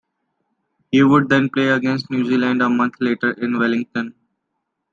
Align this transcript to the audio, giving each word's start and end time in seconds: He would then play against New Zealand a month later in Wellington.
He 0.91 1.03
would 1.03 1.29
then 1.29 1.49
play 1.51 1.67
against 1.67 2.09
New 2.09 2.25
Zealand 2.25 2.63
a 2.63 2.69
month 2.69 2.95
later 2.99 3.33
in 3.39 3.59
Wellington. 3.59 4.15